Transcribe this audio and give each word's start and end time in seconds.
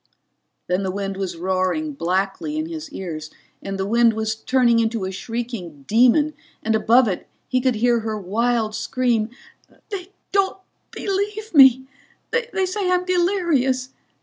Then 0.65 0.81
the 0.81 0.89
wind 0.89 1.15
was 1.15 1.37
roaring 1.37 1.95
blackly 1.95 2.57
in 2.57 2.65
his 2.67 2.89
ears 2.91 3.29
and 3.61 3.77
the 3.77 3.85
wind 3.85 4.13
was 4.13 4.33
turning 4.33 4.79
into 4.79 5.05
a 5.05 5.11
shrieking 5.11 5.83
demon 5.83 6.33
and 6.63 6.73
above 6.73 7.07
it 7.07 7.27
he 7.47 7.61
could 7.61 7.75
hear 7.75 7.99
her 7.99 8.17
wild 8.19 8.73
scream: 8.73 9.29
"They 9.89 10.11
don't 10.31 10.57
believe 10.89 11.53
me! 11.53 11.85
They 12.31 12.65
say 12.65 12.89
I'm 12.89 13.05
delirious. 13.05 13.89